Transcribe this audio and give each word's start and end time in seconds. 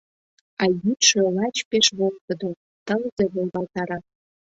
А 0.61 0.63
йӱдшӧ 0.81 1.19
лач 1.35 1.57
пеш 1.69 1.85
волгыдо: 1.97 2.49
тылзе 2.85 3.25
волгалтара... 3.33 3.99